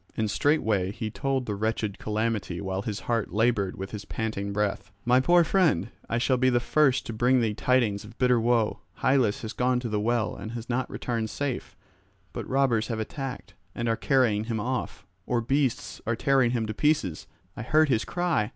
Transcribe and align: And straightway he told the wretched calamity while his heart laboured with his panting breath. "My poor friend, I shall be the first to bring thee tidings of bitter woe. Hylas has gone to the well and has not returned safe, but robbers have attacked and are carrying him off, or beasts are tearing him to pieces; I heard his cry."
And 0.17 0.31
straightway 0.31 0.91
he 0.91 1.11
told 1.11 1.45
the 1.45 1.53
wretched 1.53 1.99
calamity 1.99 2.59
while 2.59 2.81
his 2.81 3.01
heart 3.01 3.31
laboured 3.31 3.75
with 3.77 3.91
his 3.91 4.03
panting 4.03 4.51
breath. 4.51 4.89
"My 5.05 5.19
poor 5.19 5.43
friend, 5.43 5.89
I 6.09 6.17
shall 6.17 6.37
be 6.37 6.49
the 6.49 6.59
first 6.59 7.05
to 7.05 7.13
bring 7.13 7.39
thee 7.39 7.53
tidings 7.53 8.03
of 8.03 8.17
bitter 8.17 8.39
woe. 8.39 8.79
Hylas 9.03 9.43
has 9.43 9.53
gone 9.53 9.79
to 9.81 9.89
the 9.89 9.99
well 9.99 10.35
and 10.35 10.53
has 10.53 10.67
not 10.67 10.89
returned 10.89 11.29
safe, 11.29 11.77
but 12.33 12.49
robbers 12.49 12.87
have 12.87 12.99
attacked 12.99 13.53
and 13.75 13.87
are 13.87 13.95
carrying 13.95 14.45
him 14.45 14.59
off, 14.59 15.05
or 15.27 15.39
beasts 15.39 16.01
are 16.07 16.15
tearing 16.15 16.49
him 16.49 16.65
to 16.65 16.73
pieces; 16.73 17.27
I 17.55 17.61
heard 17.61 17.89
his 17.89 18.03
cry." 18.03 18.49